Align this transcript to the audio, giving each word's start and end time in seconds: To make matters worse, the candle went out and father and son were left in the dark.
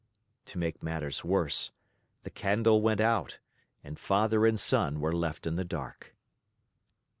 To 0.45 0.57
make 0.57 0.81
matters 0.81 1.23
worse, 1.23 1.69
the 2.23 2.31
candle 2.31 2.81
went 2.81 2.99
out 2.99 3.37
and 3.83 3.99
father 3.99 4.47
and 4.47 4.59
son 4.59 4.99
were 4.99 5.13
left 5.13 5.45
in 5.45 5.57
the 5.57 5.63
dark. 5.63 6.15